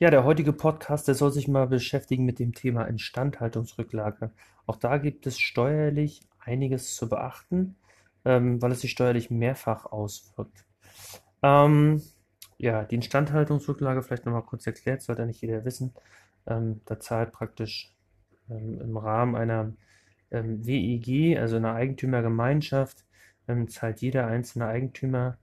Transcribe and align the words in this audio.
Ja, 0.00 0.10
der 0.10 0.24
heutige 0.24 0.52
Podcast, 0.52 1.06
der 1.06 1.14
soll 1.14 1.30
sich 1.30 1.46
mal 1.46 1.68
beschäftigen 1.68 2.24
mit 2.24 2.40
dem 2.40 2.52
Thema 2.52 2.82
Instandhaltungsrücklage. 2.82 4.32
Auch 4.66 4.74
da 4.74 4.98
gibt 4.98 5.24
es 5.24 5.38
steuerlich 5.38 6.20
einiges 6.40 6.96
zu 6.96 7.08
beachten, 7.08 7.76
ähm, 8.24 8.60
weil 8.60 8.72
es 8.72 8.80
sich 8.80 8.90
steuerlich 8.90 9.30
mehrfach 9.30 9.86
auswirkt. 9.86 10.64
Ähm, 11.44 12.02
ja, 12.58 12.82
die 12.82 12.96
Instandhaltungsrücklage 12.96 14.02
vielleicht 14.02 14.26
nochmal 14.26 14.42
kurz 14.42 14.66
erklärt, 14.66 15.00
sollte 15.00 15.26
nicht 15.26 15.40
jeder 15.40 15.64
wissen. 15.64 15.94
Ähm, 16.48 16.80
da 16.86 16.98
zahlt 16.98 17.30
praktisch 17.30 17.94
ähm, 18.50 18.80
im 18.80 18.96
Rahmen 18.96 19.36
einer 19.36 19.74
ähm, 20.32 20.66
WEG, 20.66 21.38
also 21.38 21.54
einer 21.54 21.74
Eigentümergemeinschaft, 21.74 23.04
ähm, 23.46 23.68
zahlt 23.68 24.00
jeder 24.00 24.26
einzelne 24.26 24.66
Eigentümer 24.66 25.38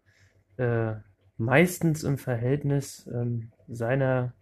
äh, 0.58 0.96
meistens 1.38 2.04
im 2.04 2.18
Verhältnis 2.18 3.10
seiner 3.68 4.34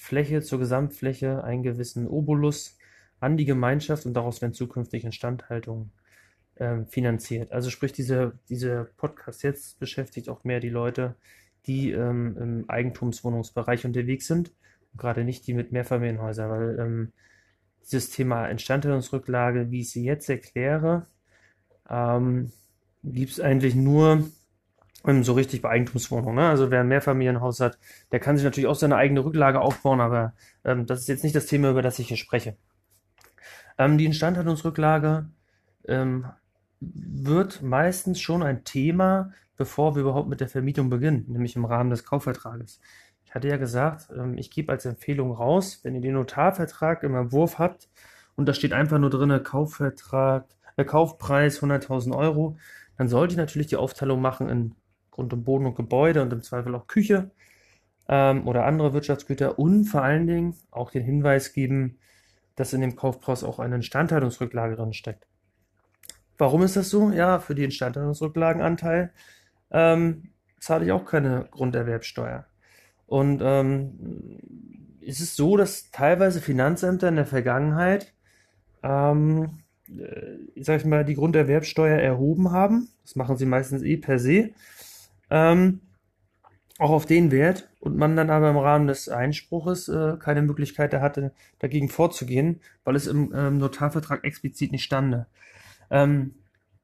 Fläche 0.00 0.42
zur 0.42 0.60
Gesamtfläche 0.60 1.42
einen 1.42 1.64
gewissen 1.64 2.06
Obolus 2.06 2.78
an 3.18 3.36
die 3.36 3.44
Gemeinschaft 3.44 4.06
und 4.06 4.14
daraus 4.14 4.40
werden 4.40 4.54
zukünftig 4.54 5.04
Instandhaltungen 5.04 5.90
ähm, 6.56 6.86
finanziert. 6.86 7.50
Also 7.50 7.68
sprich, 7.68 7.92
diese, 7.92 8.38
dieser 8.48 8.84
Podcast 8.84 9.42
jetzt 9.42 9.80
beschäftigt 9.80 10.28
auch 10.28 10.44
mehr 10.44 10.60
die 10.60 10.70
Leute, 10.70 11.16
die 11.66 11.90
ähm, 11.90 12.36
im 12.38 12.70
Eigentumswohnungsbereich 12.70 13.84
unterwegs 13.84 14.28
sind, 14.28 14.52
gerade 14.96 15.24
nicht 15.24 15.48
die 15.48 15.52
mit 15.52 15.72
Mehrfamilienhäusern, 15.72 16.48
weil 16.48 16.78
ähm, 16.78 17.12
dieses 17.82 18.10
Thema 18.10 18.46
Instandhaltungsrücklage, 18.46 19.72
wie 19.72 19.80
ich 19.80 19.90
sie 19.90 20.04
jetzt 20.04 20.30
erkläre, 20.30 21.06
ähm, 21.90 22.52
gibt 23.02 23.32
es 23.32 23.40
eigentlich 23.40 23.74
nur 23.74 24.30
so 25.04 25.32
richtig 25.32 25.62
bei 25.62 25.70
Eigentumswohnungen. 25.70 26.34
Ne? 26.34 26.48
Also 26.48 26.70
wer 26.70 26.80
ein 26.80 26.88
Mehrfamilienhaus 26.88 27.60
hat, 27.60 27.78
der 28.12 28.20
kann 28.20 28.36
sich 28.36 28.44
natürlich 28.44 28.68
auch 28.68 28.74
seine 28.74 28.96
eigene 28.96 29.24
Rücklage 29.24 29.60
aufbauen, 29.60 30.00
aber 30.00 30.34
ähm, 30.64 30.86
das 30.86 31.00
ist 31.00 31.08
jetzt 31.08 31.24
nicht 31.24 31.36
das 31.36 31.46
Thema, 31.46 31.70
über 31.70 31.82
das 31.82 31.98
ich 31.98 32.08
hier 32.08 32.16
spreche. 32.16 32.56
Ähm, 33.78 33.96
die 33.96 34.06
Instandhaltungsrücklage 34.06 35.28
ähm, 35.86 36.26
wird 36.80 37.62
meistens 37.62 38.20
schon 38.20 38.42
ein 38.42 38.64
Thema, 38.64 39.32
bevor 39.56 39.94
wir 39.94 40.02
überhaupt 40.02 40.28
mit 40.28 40.40
der 40.40 40.48
Vermietung 40.48 40.90
beginnen, 40.90 41.24
nämlich 41.28 41.56
im 41.56 41.64
Rahmen 41.64 41.90
des 41.90 42.04
Kaufvertrages. 42.04 42.80
Ich 43.24 43.34
hatte 43.34 43.48
ja 43.48 43.56
gesagt, 43.56 44.08
ähm, 44.16 44.36
ich 44.36 44.50
gebe 44.50 44.72
als 44.72 44.84
Empfehlung 44.84 45.32
raus, 45.32 45.80
wenn 45.82 45.94
ihr 45.94 46.00
den 46.00 46.14
Notarvertrag 46.14 47.02
im 47.02 47.14
Entwurf 47.14 47.58
habt 47.58 47.88
und 48.36 48.46
da 48.46 48.54
steht 48.54 48.72
einfach 48.72 48.98
nur 48.98 49.10
drin, 49.10 49.42
Kaufvertrag, 49.42 50.46
äh, 50.76 50.84
Kaufpreis 50.84 51.60
100.000 51.60 52.16
Euro, 52.16 52.56
dann 52.96 53.08
sollte 53.08 53.32
ich 53.32 53.38
natürlich 53.38 53.68
die 53.68 53.76
Aufteilung 53.76 54.20
machen 54.20 54.48
in 54.48 54.74
Grund 55.18 55.32
und 55.32 55.42
Boden 55.42 55.66
und 55.66 55.74
Gebäude 55.74 56.22
und 56.22 56.32
im 56.32 56.44
Zweifel 56.44 56.76
auch 56.76 56.86
Küche 56.86 57.32
ähm, 58.08 58.46
oder 58.46 58.64
andere 58.64 58.92
Wirtschaftsgüter 58.92 59.58
und 59.58 59.84
vor 59.84 60.02
allen 60.02 60.28
Dingen 60.28 60.54
auch 60.70 60.92
den 60.92 61.02
Hinweis 61.02 61.52
geben, 61.52 61.98
dass 62.54 62.72
in 62.72 62.82
dem 62.82 62.94
Kaufpreis 62.94 63.42
auch 63.42 63.58
eine 63.58 63.74
Instandhaltungsrücklage 63.74 64.76
drin 64.76 64.92
steckt. 64.92 65.26
Warum 66.38 66.62
ist 66.62 66.76
das 66.76 66.90
so? 66.90 67.10
Ja, 67.10 67.40
für 67.40 67.56
die 67.56 67.64
Instandhaltungsrücklagenanteil 67.64 69.10
ähm, 69.72 70.30
zahle 70.60 70.84
ich 70.84 70.92
auch 70.92 71.04
keine 71.04 71.48
Grunderwerbsteuer. 71.50 72.46
Und 73.06 73.40
ähm, 73.42 74.38
ist 75.00 75.18
es 75.18 75.34
so, 75.34 75.56
dass 75.56 75.90
teilweise 75.90 76.40
Finanzämter 76.40 77.08
in 77.08 77.16
der 77.16 77.26
Vergangenheit, 77.26 78.14
ähm, 78.84 79.62
äh, 79.88 80.62
sag 80.62 80.76
ich 80.76 80.84
mal, 80.84 81.04
die 81.04 81.14
Grunderwerbsteuer 81.14 81.98
erhoben 81.98 82.52
haben. 82.52 82.88
Das 83.02 83.16
machen 83.16 83.36
sie 83.36 83.46
meistens 83.46 83.82
eh 83.82 83.96
per 83.96 84.20
se 84.20 84.50
ähm, 85.30 85.80
auch 86.78 86.90
auf 86.90 87.06
den 87.06 87.30
Wert 87.30 87.68
und 87.80 87.96
man 87.96 88.16
dann 88.16 88.30
aber 88.30 88.50
im 88.50 88.56
Rahmen 88.56 88.86
des 88.86 89.08
Einspruches 89.08 89.88
äh, 89.88 90.16
keine 90.18 90.42
Möglichkeit 90.42 90.94
hatte, 90.94 91.32
dagegen 91.58 91.88
vorzugehen, 91.88 92.60
weil 92.84 92.96
es 92.96 93.06
im 93.06 93.32
ähm, 93.34 93.58
Notarvertrag 93.58 94.24
explizit 94.24 94.72
nicht 94.72 94.84
stande. 94.84 95.26
Ähm, 95.90 96.34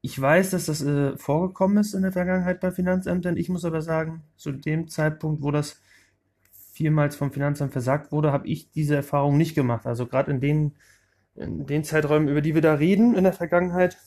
ich 0.01 0.19
weiß, 0.19 0.51
dass 0.51 0.65
das 0.65 0.83
äh, 0.83 1.17
vorgekommen 1.17 1.77
ist 1.77 1.93
in 1.93 2.03
der 2.03 2.11
Vergangenheit 2.11 2.59
bei 2.59 2.71
Finanzämtern. 2.71 3.37
Ich 3.37 3.49
muss 3.49 3.65
aber 3.65 3.81
sagen, 3.81 4.23
zu 4.35 4.51
dem 4.51 4.87
Zeitpunkt, 4.87 5.41
wo 5.41 5.49
das 5.49 5.81
vielmals 6.73 7.15
vom 7.15 7.31
Finanzamt 7.31 7.71
versagt 7.71 8.11
wurde, 8.11 8.31
habe 8.31 8.47
ich 8.47 8.69
diese 8.71 8.95
Erfahrung 8.95 9.37
nicht 9.37 9.55
gemacht. 9.55 9.85
Also 9.87 10.05
gerade 10.05 10.29
in 10.31 10.41
den, 10.41 10.75
in 11.35 11.65
den 11.65 11.83
Zeiträumen, 11.85 12.27
über 12.27 12.41
die 12.41 12.53
wir 12.53 12.61
da 12.61 12.73
reden 12.73 13.15
in 13.15 13.23
der 13.23 13.33
Vergangenheit, 13.33 13.97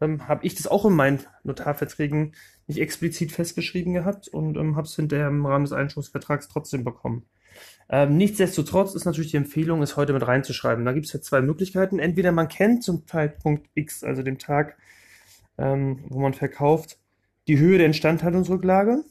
ähm, 0.00 0.26
habe 0.28 0.46
ich 0.46 0.54
das 0.54 0.66
auch 0.66 0.84
in 0.84 0.94
meinen 0.94 1.20
Notarverträgen 1.44 2.34
nicht 2.66 2.80
explizit 2.80 3.32
festgeschrieben 3.32 3.94
gehabt 3.94 4.28
und 4.28 4.56
ähm, 4.56 4.76
habe 4.76 4.86
es 4.86 4.96
hinterher 4.96 5.28
im 5.28 5.44
Rahmen 5.44 5.64
des 5.64 5.72
Einspruchsvertrags 5.72 6.48
trotzdem 6.48 6.84
bekommen. 6.84 7.26
Ähm, 7.88 8.16
nichtsdestotrotz 8.16 8.94
ist 8.94 9.04
natürlich 9.04 9.32
die 9.32 9.36
Empfehlung, 9.36 9.82
es 9.82 9.96
heute 9.96 10.12
mit 10.12 10.26
reinzuschreiben. 10.26 10.84
Da 10.84 10.92
gibt 10.92 11.06
es 11.06 11.12
ja 11.12 11.20
zwei 11.20 11.40
Möglichkeiten. 11.40 11.98
Entweder 11.98 12.32
man 12.32 12.48
kennt 12.48 12.84
zum 12.84 13.06
Zeitpunkt 13.06 13.68
X, 13.74 14.04
also 14.04 14.22
dem 14.22 14.38
Tag, 14.38 14.78
ähm, 15.58 16.04
wo 16.08 16.20
man 16.20 16.32
verkauft, 16.32 16.98
die 17.48 17.58
Höhe 17.58 17.78
der 17.78 17.88
Instandhaltungsrücklage. 17.88 19.02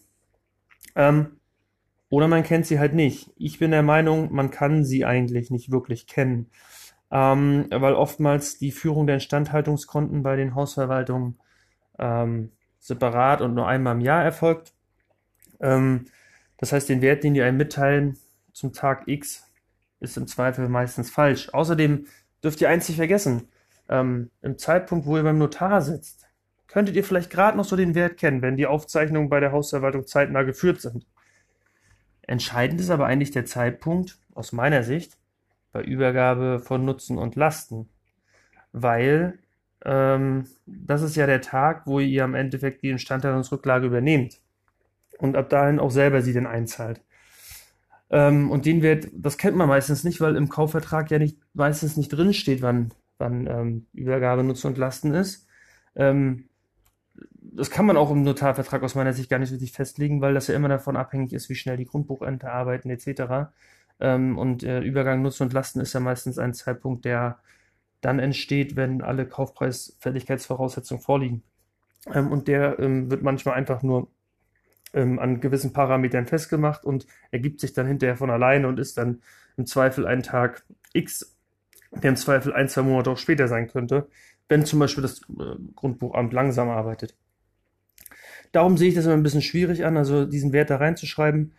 Ähm, 0.95 1.39
oder 2.09 2.27
man 2.27 2.43
kennt 2.43 2.65
sie 2.65 2.79
halt 2.79 2.93
nicht. 2.93 3.31
Ich 3.35 3.59
bin 3.59 3.71
der 3.71 3.83
Meinung, 3.83 4.33
man 4.33 4.49
kann 4.49 4.83
sie 4.85 5.05
eigentlich 5.05 5.51
nicht 5.51 5.71
wirklich 5.71 6.07
kennen 6.07 6.49
ähm, 7.11 7.67
weil 7.69 7.93
oftmals 7.93 8.57
die 8.57 8.71
Führung 8.71 9.07
der 9.07 9.15
Instandhaltungskonten 9.15 10.23
bei 10.23 10.35
den 10.35 10.55
Hausverwaltungen 10.55 11.39
ähm, 11.97 12.51
separat 12.79 13.41
und 13.41 13.53
nur 13.53 13.67
einmal 13.67 13.95
im 13.95 14.01
Jahr 14.01 14.23
erfolgt. 14.23 14.73
Ähm, 15.59 16.05
das 16.57 16.71
heißt, 16.71 16.89
den 16.89 17.01
Wert, 17.01 17.23
den 17.23 17.33
die 17.33 17.41
einem 17.41 17.57
mitteilen 17.57 18.17
zum 18.53 18.73
Tag 18.73 19.07
X, 19.07 19.45
ist 19.99 20.17
im 20.17 20.27
Zweifel 20.27 20.69
meistens 20.69 21.09
falsch. 21.09 21.49
Außerdem 21.53 22.05
dürft 22.43 22.61
ihr 22.61 22.69
eins 22.69 22.87
nicht 22.87 22.97
vergessen. 22.97 23.49
Ähm, 23.89 24.29
Im 24.41 24.57
Zeitpunkt, 24.57 25.05
wo 25.05 25.17
ihr 25.17 25.23
beim 25.23 25.37
Notar 25.37 25.81
sitzt, 25.81 26.27
könntet 26.67 26.95
ihr 26.95 27.03
vielleicht 27.03 27.31
gerade 27.31 27.57
noch 27.57 27.65
so 27.65 27.75
den 27.75 27.95
Wert 27.95 28.17
kennen, 28.17 28.41
wenn 28.41 28.55
die 28.55 28.67
Aufzeichnungen 28.67 29.29
bei 29.29 29.39
der 29.39 29.51
Hausverwaltung 29.51 30.05
zeitnah 30.05 30.43
geführt 30.43 30.79
sind. 30.81 31.05
Entscheidend 32.21 32.79
ist 32.79 32.91
aber 32.91 33.07
eigentlich 33.07 33.31
der 33.31 33.45
Zeitpunkt, 33.45 34.19
aus 34.35 34.51
meiner 34.51 34.83
Sicht, 34.83 35.17
bei 35.71 35.83
Übergabe 35.83 36.59
von 36.59 36.85
Nutzen 36.85 37.17
und 37.17 37.35
Lasten, 37.35 37.89
weil 38.71 39.39
ähm, 39.85 40.45
das 40.65 41.01
ist 41.01 41.15
ja 41.15 41.25
der 41.25 41.41
Tag, 41.41 41.85
wo 41.85 41.99
ihr 41.99 42.23
am 42.23 42.35
Endeffekt 42.35 42.83
die 42.83 42.89
Instandhaltungsrücklage 42.89 43.87
übernehmt 43.87 44.41
und 45.19 45.35
ab 45.35 45.49
dahin 45.49 45.79
auch 45.79 45.91
selber 45.91 46.21
sie 46.21 46.33
denn 46.33 46.47
einzahlt. 46.47 47.01
Ähm, 48.09 48.49
und 48.49 48.65
den 48.65 48.81
Wert, 48.81 49.07
das 49.13 49.37
kennt 49.37 49.55
man 49.55 49.67
meistens 49.67 50.03
nicht, 50.03 50.19
weil 50.21 50.35
im 50.35 50.49
Kaufvertrag 50.49 51.11
ja 51.11 51.19
nicht 51.19 51.37
meistens 51.53 51.97
nicht 51.97 52.09
drin 52.09 52.33
steht, 52.33 52.61
wann, 52.61 52.93
wann 53.17 53.47
ähm, 53.47 53.87
Übergabe, 53.93 54.43
Nutzen 54.43 54.67
und 54.67 54.77
Lasten 54.77 55.13
ist. 55.13 55.47
Ähm, 55.95 56.49
das 57.51 57.69
kann 57.71 57.85
man 57.85 57.97
auch 57.97 58.11
im 58.11 58.23
Notarvertrag 58.23 58.83
aus 58.83 58.95
meiner 58.95 59.13
Sicht 59.13 59.29
gar 59.29 59.39
nicht 59.39 59.51
richtig 59.51 59.73
festlegen, 59.73 60.21
weil 60.21 60.33
das 60.33 60.47
ja 60.47 60.55
immer 60.55 60.69
davon 60.69 60.97
abhängig 60.97 61.33
ist, 61.33 61.49
wie 61.49 61.55
schnell 61.55 61.77
die 61.77 61.85
Grundbuchämter 61.85 62.51
arbeiten 62.51 62.89
etc. 62.89 63.51
Ähm, 63.99 64.37
und 64.37 64.63
äh, 64.63 64.79
Übergang 64.81 65.21
Nutzen 65.21 65.43
und 65.43 65.53
Lasten 65.53 65.79
ist 65.79 65.93
ja 65.93 65.99
meistens 65.99 66.37
ein 66.37 66.53
Zeitpunkt, 66.53 67.05
der 67.05 67.39
dann 68.01 68.19
entsteht, 68.19 68.75
wenn 68.75 69.01
alle 69.01 69.25
Kaufpreisfälligkeitsvoraussetzungen 69.25 71.01
vorliegen. 71.01 71.43
Ähm, 72.13 72.31
und 72.31 72.47
der 72.47 72.79
ähm, 72.79 73.11
wird 73.11 73.23
manchmal 73.23 73.55
einfach 73.55 73.83
nur 73.83 74.09
ähm, 74.93 75.19
an 75.19 75.41
gewissen 75.41 75.73
Parametern 75.73 76.25
festgemacht 76.25 76.85
und 76.85 77.05
ergibt 77.31 77.59
sich 77.59 77.73
dann 77.73 77.87
hinterher 77.87 78.17
von 78.17 78.29
alleine 78.29 78.67
und 78.67 78.79
ist 78.79 78.97
dann 78.97 79.21
im 79.57 79.65
Zweifel 79.65 80.07
ein 80.07 80.23
Tag 80.23 80.63
X, 80.93 81.35
der 81.91 82.11
im 82.11 82.15
Zweifel 82.15 82.53
ein, 82.53 82.69
zwei 82.69 82.83
Monate 82.83 83.11
auch 83.11 83.17
später 83.17 83.47
sein 83.47 83.67
könnte, 83.67 84.07
wenn 84.47 84.65
zum 84.65 84.79
Beispiel 84.79 85.01
das 85.01 85.21
äh, 85.21 85.55
Grundbuchamt 85.75 86.33
langsam 86.33 86.69
arbeitet. 86.69 87.15
Darum 88.51 88.77
sehe 88.77 88.89
ich 88.89 88.95
das 88.95 89.05
immer 89.05 89.13
ein 89.13 89.23
bisschen 89.23 89.43
schwierig 89.43 89.85
an, 89.85 89.97
also 89.97 90.25
diesen 90.25 90.53
Wert 90.53 90.71
da 90.71 90.77
reinzuschreiben. 90.77 91.53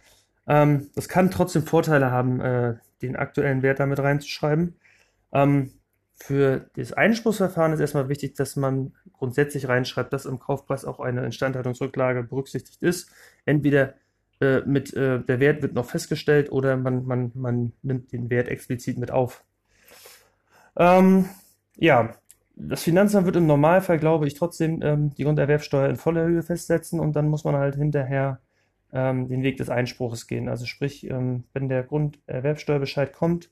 Ähm, 0.51 0.91
das 0.97 1.09
kann 1.09 1.31
trotzdem 1.31 1.63
Vorteile 1.63 2.11
haben, 2.11 2.41
äh, 2.41 2.75
den 3.03 3.15
aktuellen 3.15 3.63
Wert 3.63 3.79
damit 3.79 4.01
reinzuschreiben. 4.01 4.75
Ähm, 5.33 5.71
für 6.17 6.69
das 6.75 6.93
Einspruchsverfahren 6.93 7.73
ist 7.73 7.79
erstmal 7.79 8.09
wichtig, 8.09 8.35
dass 8.35 8.57
man 8.57 8.93
grundsätzlich 9.13 9.69
reinschreibt, 9.69 10.13
dass 10.13 10.27
im 10.27 10.41
Kaufpreis 10.41 10.85
auch 10.85 10.99
eine 10.99 11.25
Instandhaltungsrücklage 11.25 12.25
berücksichtigt 12.25 12.83
ist. 12.83 13.13
Entweder 13.47 13.95
äh, 14.41 14.63
mit 14.67 14.93
äh, 14.93 15.21
der 15.21 15.39
Wert 15.39 15.63
wird 15.63 15.75
noch 15.75 15.87
festgestellt 15.87 16.51
oder 16.51 16.77
man, 16.77 17.07
man, 17.07 17.31
man 17.35 17.73
nimmt 17.83 18.13
den 18.13 18.29
Wert 18.29 18.49
explizit 18.49 18.99
mit 18.99 19.13
auf. 19.13 19.45
Ähm, 20.77 21.27
ja, 21.77 22.17
das 22.57 22.83
Finanzamt 22.83 23.27
wird 23.27 23.37
im 23.37 23.47
Normalfall, 23.47 24.01
glaube 24.01 24.27
ich, 24.27 24.35
trotzdem 24.35 24.83
ähm, 24.83 25.15
die 25.15 25.23
Grunderwerbsteuer 25.25 25.89
in 25.89 25.97
voller 25.97 26.25
Höhe 26.25 26.43
festsetzen 26.43 26.99
und 26.99 27.15
dann 27.15 27.29
muss 27.29 27.45
man 27.45 27.55
halt 27.55 27.77
hinterher 27.77 28.41
ähm, 28.93 29.29
den 29.29 29.43
Weg 29.43 29.57
des 29.57 29.71
Einspruches 29.71 30.27
gehen. 30.27 30.49
Also 30.49 30.67
sprich, 30.67 31.09
ähm, 31.09 31.45
wenn 31.53 31.69
der 31.69 31.83
Grunderwerbsteuerbescheid 31.83 33.13
kommt, 33.13 33.51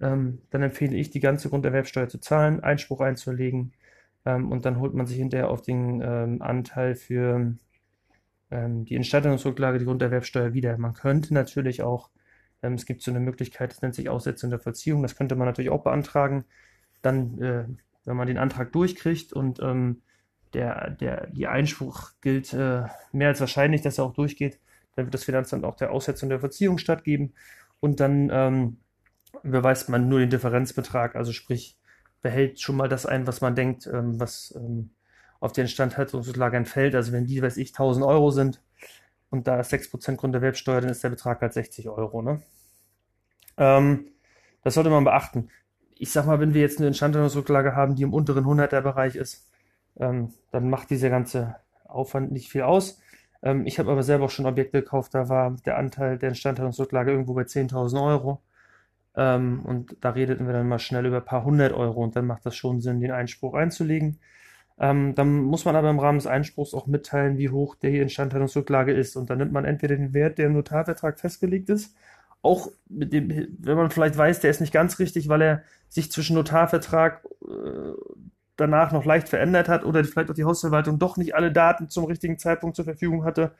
ähm, 0.00 0.42
dann 0.50 0.62
empfehle 0.62 0.96
ich, 0.96 1.10
die 1.10 1.20
ganze 1.20 1.48
Grunderwerbsteuer 1.48 2.08
zu 2.08 2.18
zahlen, 2.18 2.60
Einspruch 2.60 3.00
einzulegen 3.00 3.72
ähm, 4.24 4.52
und 4.52 4.66
dann 4.66 4.78
holt 4.80 4.94
man 4.94 5.06
sich 5.06 5.16
hinterher 5.16 5.50
auf 5.50 5.62
den 5.62 6.02
ähm, 6.04 6.42
Anteil 6.42 6.94
für 6.94 7.54
ähm, 8.50 8.84
die 8.84 8.94
Instandhaltungsrücklage, 8.94 9.78
die 9.78 9.86
Grunderwerbsteuer 9.86 10.52
wieder. 10.52 10.76
Man 10.78 10.94
könnte 10.94 11.34
natürlich 11.34 11.82
auch 11.82 12.10
es 12.74 12.86
gibt 12.86 13.02
so 13.02 13.10
eine 13.10 13.20
Möglichkeit, 13.20 13.70
das 13.70 13.82
nennt 13.82 13.94
sich 13.94 14.08
Aussetzung 14.08 14.50
der 14.50 14.58
Vollziehung. 14.58 15.02
Das 15.02 15.14
könnte 15.14 15.36
man 15.36 15.46
natürlich 15.46 15.70
auch 15.70 15.84
beantragen. 15.84 16.44
Dann, 17.02 17.40
äh, 17.40 17.64
wenn 18.04 18.16
man 18.16 18.26
den 18.26 18.38
Antrag 18.38 18.72
durchkriegt 18.72 19.32
und 19.32 19.60
der, 20.54 20.90
der, 20.90 21.26
die 21.28 21.46
Einspruch 21.46 22.10
gilt 22.20 22.52
äh, 22.52 22.84
mehr 23.12 23.28
als 23.28 23.40
wahrscheinlich, 23.40 23.82
dass 23.82 23.98
er 23.98 24.04
auch 24.04 24.14
durchgeht, 24.14 24.58
dann 24.94 25.06
wird 25.06 25.14
das 25.14 25.24
Finanzamt 25.24 25.64
auch 25.64 25.76
der 25.76 25.90
Aussetzung 25.90 26.28
der 26.28 26.40
Verziehung 26.40 26.78
stattgeben 26.78 27.34
und 27.80 28.00
dann 28.00 28.30
ähm, 28.32 28.78
beweist 29.42 29.88
man 29.88 30.08
nur 30.08 30.20
den 30.20 30.30
Differenzbetrag, 30.30 31.16
also 31.16 31.32
sprich, 31.32 31.76
behält 32.22 32.60
schon 32.60 32.76
mal 32.76 32.88
das 32.88 33.06
ein, 33.06 33.26
was 33.26 33.40
man 33.40 33.54
denkt, 33.54 33.86
ähm, 33.86 34.18
was 34.18 34.54
ähm, 34.56 34.90
auf 35.38 35.52
die 35.52 35.60
Instandhaltungslage 35.60 36.56
entfällt. 36.56 36.94
Also 36.94 37.12
wenn 37.12 37.26
die, 37.26 37.42
weiß 37.42 37.56
ich, 37.58 37.70
1000 37.70 38.04
Euro 38.04 38.30
sind 38.30 38.62
und 39.30 39.46
da 39.46 39.60
ist 39.60 39.72
6% 39.72 40.16
Grunderwerbsteuer, 40.16 40.80
dann 40.80 40.90
ist 40.90 41.04
der 41.04 41.10
Betrag 41.10 41.40
halt 41.40 41.52
60 41.52 41.88
Euro. 41.88 42.22
Ne? 42.22 42.40
Ähm, 43.58 44.06
das 44.62 44.74
sollte 44.74 44.90
man 44.90 45.04
beachten. 45.04 45.50
Ich 45.94 46.10
sag 46.10 46.26
mal, 46.26 46.40
wenn 46.40 46.54
wir 46.54 46.62
jetzt 46.62 46.78
eine 46.78 46.88
Instandhaltungsrücklage 46.88 47.74
haben, 47.76 47.94
die 47.94 48.02
im 48.02 48.12
unteren 48.12 48.44
100er 48.44 48.80
Bereich 48.80 49.16
ist, 49.16 49.46
ähm, 49.98 50.32
dann 50.52 50.70
macht 50.70 50.90
dieser 50.90 51.10
ganze 51.10 51.56
Aufwand 51.84 52.32
nicht 52.32 52.48
viel 52.50 52.62
aus. 52.62 53.00
Ähm, 53.42 53.66
ich 53.66 53.78
habe 53.78 53.90
aber 53.90 54.02
selber 54.02 54.26
auch 54.26 54.30
schon 54.30 54.46
Objekte 54.46 54.82
gekauft, 54.82 55.14
da 55.14 55.28
war 55.28 55.56
der 55.64 55.78
Anteil 55.78 56.18
der 56.18 56.30
Instandhaltungsrücklage 56.30 57.10
irgendwo 57.10 57.34
bei 57.34 57.42
10.000 57.42 58.02
Euro. 58.02 58.42
Ähm, 59.16 59.60
und 59.64 59.96
da 60.00 60.10
redeten 60.10 60.46
wir 60.46 60.52
dann 60.52 60.68
mal 60.68 60.78
schnell 60.78 61.06
über 61.06 61.18
ein 61.18 61.24
paar 61.24 61.44
hundert 61.44 61.72
Euro 61.72 62.02
und 62.04 62.16
dann 62.16 62.26
macht 62.26 62.44
das 62.44 62.54
schon 62.56 62.80
Sinn, 62.80 63.00
den 63.00 63.12
Einspruch 63.12 63.54
einzulegen. 63.54 64.18
Ähm, 64.78 65.14
dann 65.14 65.42
muss 65.42 65.64
man 65.64 65.74
aber 65.74 65.88
im 65.88 65.98
Rahmen 65.98 66.18
des 66.18 66.26
Einspruchs 66.26 66.74
auch 66.74 66.86
mitteilen, 66.86 67.38
wie 67.38 67.48
hoch 67.48 67.76
der 67.76 67.92
Instandhaltungsrücklage 67.92 68.92
ist. 68.92 69.16
Und 69.16 69.30
dann 69.30 69.38
nimmt 69.38 69.52
man 69.52 69.64
entweder 69.64 69.96
den 69.96 70.12
Wert, 70.12 70.38
der 70.38 70.46
im 70.46 70.52
Notarvertrag 70.52 71.18
festgelegt 71.18 71.70
ist, 71.70 71.94
auch 72.42 72.70
mit 72.88 73.12
dem, 73.12 73.56
wenn 73.58 73.76
man 73.76 73.90
vielleicht 73.90 74.16
weiß, 74.16 74.40
der 74.40 74.50
ist 74.50 74.60
nicht 74.60 74.72
ganz 74.72 74.98
richtig, 74.98 75.28
weil 75.28 75.42
er 75.42 75.62
sich 75.88 76.12
zwischen 76.12 76.36
Notarvertrag 76.36 77.24
äh, 77.42 77.92
danach 78.56 78.92
noch 78.92 79.04
leicht 79.04 79.28
verändert 79.28 79.68
hat 79.68 79.84
oder 79.84 80.04
vielleicht 80.04 80.30
auch 80.30 80.34
die 80.34 80.44
Hausverwaltung 80.44 80.98
doch 80.98 81.16
nicht 81.16 81.34
alle 81.34 81.52
Daten 81.52 81.88
zum 81.88 82.04
richtigen 82.04 82.38
Zeitpunkt 82.38 82.76
zur 82.76 82.84
Verfügung 82.84 83.24
hatte. 83.24 83.52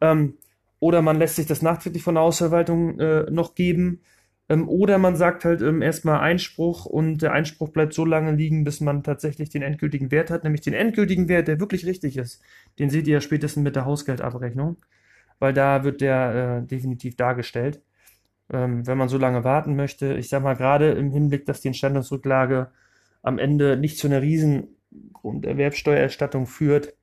Ähm, 0.00 0.34
oder 0.80 1.02
man 1.02 1.18
lässt 1.18 1.36
sich 1.36 1.46
das 1.46 1.62
nachträglich 1.62 2.02
von 2.02 2.14
der 2.14 2.24
Hausverwaltung 2.24 2.98
äh, 3.00 3.30
noch 3.30 3.54
geben. 3.54 4.00
Ähm, 4.48 4.68
oder 4.68 4.98
man 4.98 5.16
sagt 5.16 5.44
halt 5.44 5.60
ähm, 5.62 5.82
erstmal 5.82 6.20
Einspruch 6.20 6.86
und 6.86 7.22
der 7.22 7.32
Einspruch 7.32 7.70
bleibt 7.70 7.94
so 7.94 8.04
lange 8.04 8.32
liegen, 8.32 8.64
bis 8.64 8.80
man 8.80 9.02
tatsächlich 9.02 9.50
den 9.50 9.62
endgültigen 9.62 10.10
Wert 10.10 10.30
hat, 10.30 10.44
nämlich 10.44 10.62
den 10.62 10.74
endgültigen 10.74 11.28
Wert, 11.28 11.48
der 11.48 11.60
wirklich 11.60 11.86
richtig 11.86 12.16
ist. 12.16 12.42
Den 12.78 12.90
seht 12.90 13.06
ihr 13.06 13.14
ja 13.14 13.20
spätestens 13.20 13.62
mit 13.62 13.76
der 13.76 13.84
Hausgeldabrechnung, 13.84 14.76
weil 15.38 15.52
da 15.52 15.84
wird 15.84 16.00
der 16.00 16.62
äh, 16.62 16.66
definitiv 16.66 17.16
dargestellt. 17.16 17.82
Ähm, 18.50 18.86
wenn 18.86 18.98
man 18.98 19.08
so 19.08 19.18
lange 19.18 19.44
warten 19.44 19.76
möchte, 19.76 20.14
ich 20.14 20.28
sag 20.28 20.42
mal 20.42 20.56
gerade 20.56 20.92
im 20.92 21.10
Hinblick, 21.10 21.44
dass 21.46 21.60
die 21.60 21.68
Entstandungsrücklage 21.68 22.70
am 23.22 23.38
Ende 23.38 23.76
nicht 23.76 23.98
zu 23.98 24.06
einer 24.06 24.22
riesen 24.22 24.76
Grunderwerbsteuererstattung 25.12 26.46
führt, 26.46 26.94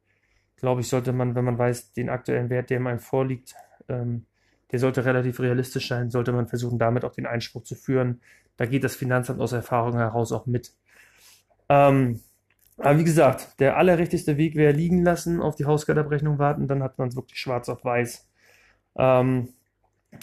glaube 0.55 0.81
ich, 0.81 0.87
sollte 0.87 1.13
man, 1.13 1.35
wenn 1.35 1.45
man 1.45 1.57
weiß, 1.57 1.93
den 1.93 2.09
aktuellen 2.09 2.49
Wert, 2.49 2.69
der 2.69 2.79
einem 2.79 2.99
vorliegt, 2.99 3.55
ähm, 3.89 4.25
der 4.71 4.79
sollte 4.79 5.05
relativ 5.05 5.39
realistisch 5.39 5.87
sein, 5.87 6.09
sollte 6.09 6.31
man 6.31 6.47
versuchen, 6.47 6.79
damit 6.79 7.05
auch 7.05 7.11
den 7.11 7.27
Einspruch 7.27 7.63
zu 7.63 7.75
führen. 7.75 8.21
Da 8.57 8.65
geht 8.65 8.83
das 8.83 8.95
Finanzamt 8.95 9.39
aus 9.39 9.51
Erfahrung 9.51 9.93
heraus 9.97 10.31
auch 10.31 10.45
mit. 10.45 10.73
Ähm, 11.69 12.21
aber 12.77 12.99
wie 12.99 13.03
gesagt, 13.03 13.59
der 13.59 13.77
allerrichtigste 13.77 14.37
Weg 14.37 14.55
wäre 14.55 14.73
liegen 14.73 15.03
lassen, 15.03 15.41
auf 15.41 15.55
die 15.55 15.65
Hausgeldabrechnung 15.65 16.39
warten, 16.39 16.67
dann 16.67 16.83
hat 16.83 16.97
man 16.97 17.09
es 17.09 17.15
wirklich 17.15 17.39
schwarz 17.39 17.69
auf 17.69 17.85
weiß. 17.85 18.27
Ähm, 18.97 19.49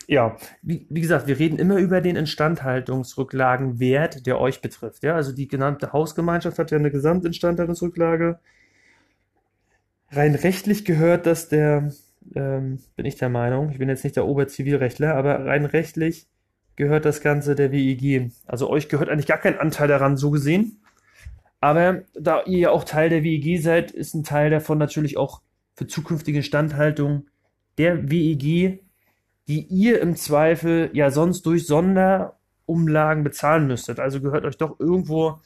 ja, 0.06 0.36
wie, 0.62 0.86
wie, 0.90 1.00
gesagt, 1.00 1.26
wir 1.26 1.38
reden 1.38 1.58
immer 1.58 1.78
über 1.78 2.00
den 2.00 2.16
Instandhaltungsrücklagenwert, 2.16 4.26
der 4.26 4.40
euch 4.40 4.60
betrifft. 4.60 5.02
Ja, 5.02 5.14
also 5.14 5.32
die 5.32 5.48
genannte 5.48 5.92
Hausgemeinschaft 5.92 6.58
hat 6.58 6.70
ja 6.70 6.78
eine 6.78 6.90
Gesamtinstandhaltungsrücklage. 6.90 8.38
Rein 10.10 10.34
rechtlich 10.34 10.84
gehört 10.84 11.26
das 11.26 11.48
der, 11.48 11.90
ähm, 12.34 12.80
bin 12.96 13.06
ich 13.06 13.16
der 13.16 13.30
Meinung, 13.30 13.70
ich 13.70 13.78
bin 13.78 13.88
jetzt 13.88 14.04
nicht 14.04 14.16
der 14.16 14.26
Oberzivilrechtler, 14.26 15.14
aber 15.14 15.46
rein 15.46 15.64
rechtlich 15.64 16.28
gehört 16.76 17.04
das 17.04 17.20
Ganze 17.20 17.54
der 17.54 17.72
WEG. 17.72 18.30
Also 18.46 18.68
euch 18.68 18.88
gehört 18.88 19.08
eigentlich 19.08 19.26
gar 19.26 19.38
kein 19.38 19.58
Anteil 19.58 19.88
daran, 19.88 20.16
so 20.16 20.30
gesehen. 20.30 20.80
Aber 21.60 22.02
da 22.14 22.42
ihr 22.44 22.58
ja 22.58 22.70
auch 22.70 22.84
Teil 22.84 23.08
der 23.08 23.22
WEG 23.22 23.62
seid, 23.62 23.90
ist 23.90 24.14
ein 24.14 24.24
Teil 24.24 24.50
davon 24.50 24.78
natürlich 24.78 25.16
auch 25.16 25.42
für 25.74 25.86
zukünftige 25.86 26.38
Instandhaltung 26.38 27.26
der 27.78 28.10
WEG 28.10 28.82
die 29.48 29.66
ihr 29.66 30.00
im 30.00 30.16
Zweifel 30.16 30.90
ja 30.92 31.10
sonst 31.10 31.46
durch 31.46 31.66
Sonderumlagen 31.66 33.24
bezahlen 33.24 33.66
müsstet. 33.66 33.98
Also 34.00 34.20
gehört 34.20 34.44
euch 34.44 34.56
doch 34.56 34.78
irgendwo 34.78 35.40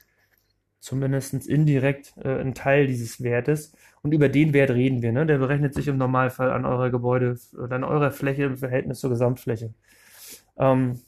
zumindest 0.80 1.46
indirekt 1.46 2.14
äh, 2.22 2.40
ein 2.40 2.54
Teil 2.54 2.86
dieses 2.86 3.22
Wertes. 3.22 3.72
Und 4.02 4.12
über 4.12 4.28
den 4.28 4.52
Wert 4.52 4.70
reden 4.70 5.02
wir. 5.02 5.12
Ne? 5.12 5.26
Der 5.26 5.38
berechnet 5.38 5.74
sich 5.74 5.88
im 5.88 5.98
Normalfall 5.98 6.50
an 6.52 6.64
eurer 6.64 6.90
Gebäude 6.90 7.36
an 7.58 7.82
eurer 7.82 8.12
Fläche 8.12 8.44
im 8.44 8.56
Verhältnis 8.56 9.00
zur 9.00 9.10
Gesamtfläche. 9.10 9.74
Ähm, 10.56 11.00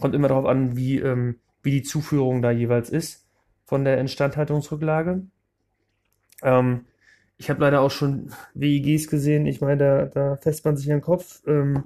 kommt 0.00 0.14
immer 0.14 0.28
darauf 0.28 0.46
an, 0.46 0.76
wie, 0.76 0.98
ähm, 0.98 1.36
wie 1.62 1.70
die 1.70 1.82
Zuführung 1.82 2.42
da 2.42 2.50
jeweils 2.50 2.90
ist 2.90 3.26
von 3.64 3.84
der 3.84 3.98
Instandhaltungsrücklage. 3.98 5.22
Ähm, 6.42 6.86
ich 7.38 7.50
habe 7.50 7.60
leider 7.60 7.80
auch 7.80 7.90
schon 7.90 8.32
WEGs 8.54 9.08
gesehen. 9.08 9.46
Ich 9.46 9.60
meine, 9.60 9.76
da, 9.76 10.06
da 10.06 10.36
fässt 10.36 10.64
man 10.64 10.76
sich 10.76 10.90
an 10.90 10.98
den 10.98 11.04
Kopf. 11.04 11.42
Ähm, 11.46 11.84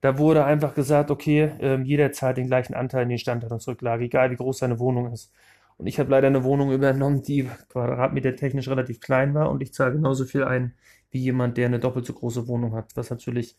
da 0.00 0.18
wurde 0.18 0.44
einfach 0.44 0.74
gesagt, 0.74 1.10
okay, 1.10 1.52
ähm, 1.60 1.84
jeder 1.84 2.12
zahlt 2.12 2.36
den 2.36 2.48
gleichen 2.48 2.74
Anteil 2.74 3.04
in 3.04 3.08
die 3.10 3.14
Instandhaltungsrücklage, 3.14 4.04
egal 4.04 4.30
wie 4.30 4.36
groß 4.36 4.58
seine 4.58 4.78
Wohnung 4.78 5.12
ist. 5.12 5.32
Und 5.78 5.86
ich 5.86 5.98
habe 5.98 6.10
leider 6.10 6.26
eine 6.26 6.44
Wohnung 6.44 6.72
übernommen, 6.72 7.22
die 7.22 7.48
quadratmetertechnisch 7.70 8.68
relativ 8.68 9.00
klein 9.00 9.34
war 9.34 9.50
und 9.50 9.62
ich 9.62 9.72
zahle 9.72 9.92
genauso 9.92 10.24
viel 10.24 10.44
ein 10.44 10.74
wie 11.10 11.18
jemand, 11.18 11.56
der 11.56 11.66
eine 11.66 11.78
doppelt 11.78 12.06
so 12.06 12.14
große 12.14 12.48
Wohnung 12.48 12.74
hat, 12.74 12.96
was 12.96 13.10
natürlich 13.10 13.56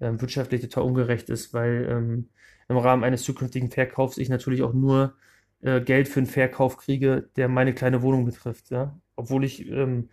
ähm, 0.00 0.20
wirtschaftlich 0.20 0.60
total 0.62 0.84
ungerecht 0.84 1.28
ist, 1.30 1.54
weil 1.54 1.86
ähm, 1.90 2.28
im 2.68 2.76
Rahmen 2.76 3.04
eines 3.04 3.22
zukünftigen 3.22 3.70
Verkaufs 3.70 4.18
ich 4.18 4.28
natürlich 4.28 4.62
auch 4.62 4.72
nur 4.72 5.14
äh, 5.62 5.80
Geld 5.80 6.08
für 6.08 6.20
einen 6.20 6.26
Verkauf 6.26 6.76
kriege, 6.76 7.28
der 7.36 7.48
meine 7.48 7.74
kleine 7.74 8.02
Wohnung 8.02 8.24
betrifft. 8.24 8.70
Ja? 8.70 8.98
Obwohl 9.16 9.44
ich 9.44 9.68
ähm, 9.70 10.08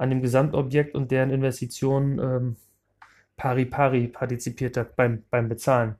an 0.00 0.08
dem 0.08 0.22
Gesamtobjekt 0.22 0.94
und 0.94 1.10
deren 1.10 1.30
Investitionen 1.30 2.18
ähm, 2.18 2.56
pari 3.36 3.66
pari 3.66 4.08
partizipiert 4.08 4.78
hat 4.78 4.96
beim, 4.96 5.24
beim 5.30 5.48
Bezahlen. 5.48 5.96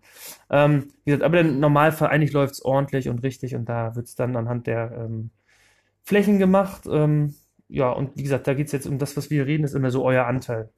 Ähm, 0.49 0.89
wie 1.05 1.11
gesagt, 1.11 1.23
aber 1.23 1.41
im 1.41 1.61
Normalfall 1.61 2.09
eigentlich 2.09 2.33
läuft 2.33 2.55
es 2.55 2.65
ordentlich 2.65 3.11
und 3.11 3.23
richtig 3.23 3.55
und 3.55 3.69
da 3.69 3.95
wird 3.97 4.07
es 4.07 4.15
dann 4.15 4.37
anhand 4.37 4.67
der 4.67 4.91
ähm, 4.93 5.31
Flächen 6.03 6.39
gemacht. 6.39 6.87
Ähm, 6.91 7.35
ja, 7.69 7.91
und 7.91 8.17
wie 8.17 8.23
gesagt, 8.23 8.47
da 8.47 8.55
geht 8.55 8.67
es 8.67 8.73
jetzt 8.73 8.87
um 8.87 8.99
das, 8.99 9.19
was 9.19 9.29
wir 9.29 9.47
reden, 9.47 9.65
ist 9.65 9.75
immer 9.75 9.91
so 9.91 10.03
euer 10.03 10.25
Anteil. 10.25 10.71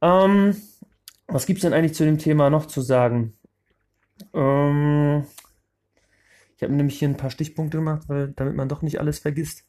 Ähm, 0.00 0.56
was 1.28 1.46
gibt 1.46 1.58
es 1.58 1.62
denn 1.62 1.72
eigentlich 1.72 1.94
zu 1.94 2.04
dem 2.04 2.18
Thema 2.18 2.50
noch 2.50 2.66
zu 2.66 2.80
sagen? 2.80 3.34
Ähm, 4.34 5.26
ich 6.56 6.62
habe 6.64 6.72
nämlich 6.74 6.98
hier 6.98 7.08
ein 7.08 7.16
paar 7.16 7.30
Stichpunkte 7.30 7.78
gemacht, 7.78 8.08
weil, 8.08 8.32
damit 8.32 8.56
man 8.56 8.68
doch 8.68 8.82
nicht 8.82 8.98
alles 8.98 9.20
vergisst 9.20 9.64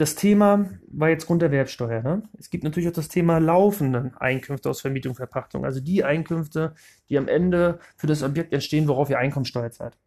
das 0.00 0.14
Thema 0.14 0.70
war 0.90 1.10
jetzt 1.10 1.26
Grunderwerbsteuer. 1.26 2.02
Ne? 2.02 2.22
Es 2.38 2.48
gibt 2.48 2.64
natürlich 2.64 2.88
auch 2.88 2.94
das 2.94 3.08
Thema 3.08 3.36
laufende 3.36 4.12
Einkünfte 4.18 4.70
aus 4.70 4.80
Vermietung, 4.80 5.14
Verpachtung. 5.14 5.66
Also 5.66 5.80
die 5.80 6.04
Einkünfte, 6.04 6.74
die 7.10 7.18
am 7.18 7.28
Ende 7.28 7.80
für 7.98 8.06
das 8.06 8.22
Objekt 8.22 8.54
entstehen, 8.54 8.88
worauf 8.88 9.10
ihr 9.10 9.18
Einkommensteuer 9.18 9.70
zahlt. 9.70 9.98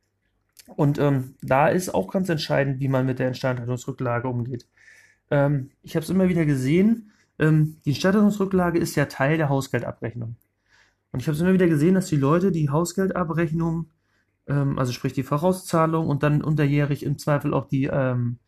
Und 0.65 0.97
ähm, 0.97 1.35
da 1.43 1.67
ist 1.67 1.93
auch 1.93 2.11
ganz 2.11 2.27
entscheidend, 2.29 2.79
wie 2.79 2.87
man 2.87 3.05
mit 3.05 3.19
der 3.19 3.27
Instandhaltungsrücklage 3.27 4.27
umgeht. 4.27 4.67
Ähm, 5.29 5.69
ich 5.83 5.95
habe 5.95 6.03
es 6.03 6.09
immer 6.09 6.27
wieder 6.27 6.45
gesehen, 6.45 7.11
ähm, 7.37 7.77
die 7.85 7.91
Instandhaltungsrücklage 7.91 8.79
ist 8.79 8.95
ja 8.95 9.05
Teil 9.05 9.37
der 9.37 9.49
Hausgeldabrechnung. 9.49 10.37
Und 11.11 11.19
ich 11.19 11.27
habe 11.27 11.35
es 11.35 11.41
immer 11.41 11.53
wieder 11.53 11.67
gesehen, 11.67 11.93
dass 11.93 12.07
die 12.07 12.15
Leute 12.15 12.51
die 12.51 12.71
Hausgeldabrechnung, 12.71 13.91
ähm, 14.47 14.79
also 14.79 14.91
sprich 14.91 15.13
die 15.13 15.21
Vorauszahlung 15.21 16.07
und 16.07 16.23
dann 16.23 16.41
unterjährig 16.41 17.03
im 17.03 17.19
Zweifel 17.19 17.53
auch 17.53 17.67
die 17.67 17.83
ähm, 17.83 18.39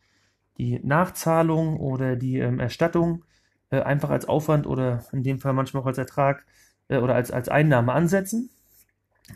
die 0.58 0.80
Nachzahlung 0.82 1.78
oder 1.78 2.16
die 2.16 2.38
ähm, 2.38 2.60
Erstattung 2.60 3.24
äh, 3.70 3.80
einfach 3.80 4.10
als 4.10 4.26
Aufwand 4.26 4.66
oder 4.66 5.04
in 5.12 5.22
dem 5.22 5.38
Fall 5.38 5.52
manchmal 5.52 5.82
auch 5.82 5.86
als 5.86 5.98
Ertrag 5.98 6.44
äh, 6.88 6.98
oder 6.98 7.14
als, 7.14 7.30
als 7.30 7.48
Einnahme 7.48 7.92
ansetzen 7.92 8.50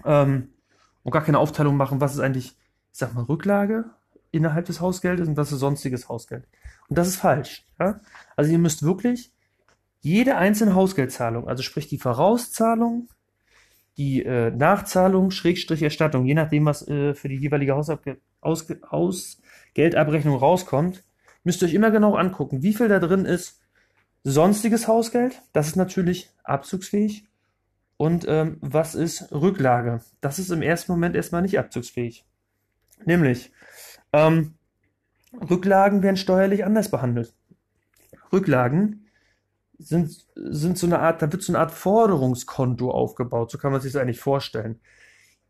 ähm, 0.04 0.48
und 1.02 1.12
gar 1.12 1.24
keine 1.24 1.38
Aufteilung 1.38 1.76
machen, 1.76 2.00
was 2.00 2.14
ist 2.14 2.20
eigentlich, 2.20 2.56
ich 2.92 2.98
sag 2.98 3.14
mal, 3.14 3.24
Rücklage 3.24 3.86
innerhalb 4.30 4.66
des 4.66 4.80
Hausgeldes 4.80 5.28
und 5.28 5.36
was 5.36 5.52
ist 5.52 5.58
sonstiges 5.58 6.08
Hausgeld. 6.08 6.46
Und 6.88 6.98
das 6.98 7.08
ist 7.08 7.16
falsch. 7.16 7.66
Ja? 7.78 8.00
Also 8.36 8.52
ihr 8.52 8.58
müsst 8.58 8.82
wirklich 8.82 9.32
jede 10.00 10.36
einzelne 10.36 10.74
Hausgeldzahlung, 10.74 11.46
also 11.48 11.62
sprich 11.62 11.88
die 11.88 11.98
Vorauszahlung, 11.98 13.08
die 13.96 14.24
äh, 14.24 14.50
Nachzahlung, 14.50 15.30
Schrägstrich 15.30 15.82
Erstattung, 15.82 16.24
je 16.24 16.34
nachdem, 16.34 16.64
was 16.64 16.86
äh, 16.88 17.14
für 17.14 17.28
die 17.28 17.36
jeweilige 17.36 17.74
Hausabge 17.74 18.18
Hausgeldabrechnung 18.42 20.36
rauskommt, 20.36 21.04
müsst 21.44 21.62
ihr 21.62 21.68
euch 21.68 21.74
immer 21.74 21.90
genau 21.90 22.14
angucken, 22.14 22.62
wie 22.62 22.74
viel 22.74 22.88
da 22.88 22.98
drin 22.98 23.24
ist 23.24 23.60
sonstiges 24.24 24.86
Hausgeld, 24.86 25.40
das 25.52 25.68
ist 25.68 25.76
natürlich 25.76 26.30
abzugsfähig, 26.44 27.26
Und 28.00 28.24
ähm, 28.28 28.56
was 28.62 28.94
ist 28.94 29.30
Rücklage? 29.30 30.00
Das 30.22 30.38
ist 30.38 30.50
im 30.50 30.62
ersten 30.62 30.90
Moment 30.92 31.14
erstmal 31.14 31.42
nicht 31.42 31.58
abzugsfähig. 31.58 32.24
Nämlich, 33.04 33.52
ähm, 34.14 34.54
Rücklagen 35.50 36.02
werden 36.02 36.16
steuerlich 36.16 36.64
anders 36.64 36.90
behandelt. 36.90 37.34
Rücklagen 38.32 39.06
sind, 39.78 40.26
sind 40.34 40.78
so 40.78 40.86
eine 40.86 41.00
Art, 41.00 41.20
da 41.20 41.30
wird 41.30 41.42
so 41.42 41.52
eine 41.52 41.58
Art 41.60 41.72
Forderungskonto 41.72 42.90
aufgebaut, 42.90 43.50
so 43.50 43.58
kann 43.58 43.70
man 43.70 43.82
sich 43.82 43.92
das 43.92 44.00
eigentlich 44.00 44.20
vorstellen. 44.20 44.80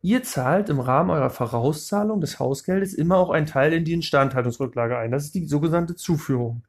Ihr 0.02 0.22
zahlt 0.22 0.70
im 0.70 0.80
Rahmen 0.80 1.10
eurer 1.10 1.30
Vorauszahlung 1.30 2.20
des 2.20 2.38
Hausgeldes 2.38 2.94
immer 2.94 3.16
auch 3.16 3.30
einen 3.30 3.46
Teil 3.46 3.72
in 3.72 3.84
die 3.84 3.92
Instandhaltungsrücklage 3.92 4.96
ein. 4.96 5.10
Das 5.10 5.24
ist 5.24 5.34
die 5.34 5.46
sogenannte 5.46 5.94
Zuführung. 5.94 6.64